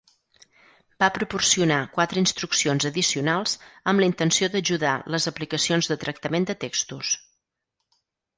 [1.01, 3.53] Va proporcionar quatre instruccions addicionals
[3.93, 7.15] amb la intenció d'ajudar les aplicacions de tractament de textos.